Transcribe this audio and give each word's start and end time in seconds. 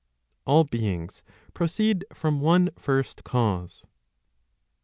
All 0.45 0.63
beings 0.63 1.21
proceed 1.53 2.05
from 2.11 2.41
one 2.41 2.71
first 2.75 3.23
cause. 3.23 3.85